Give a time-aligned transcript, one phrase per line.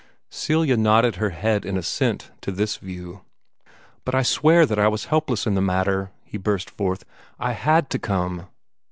[0.31, 3.21] Celia nodded her head in assent to this view.
[4.03, 7.05] "But I swear that I was helpless in the matter," he burst forth.
[7.39, 8.47] "I HAD to come!